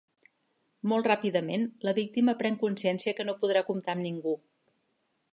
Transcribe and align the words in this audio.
Molt 0.91 1.09
ràpidament, 1.09 1.65
la 1.87 1.93
víctima 1.99 2.35
pren 2.39 2.57
consciència 2.63 3.13
que 3.19 3.27
no 3.27 3.35
podrà 3.43 3.63
comptar 3.67 3.95
amb 3.95 4.05
ningú. 4.07 4.33